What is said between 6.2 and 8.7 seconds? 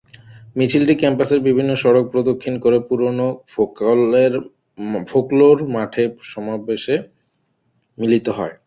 সমাবেশে মিলিত হয়।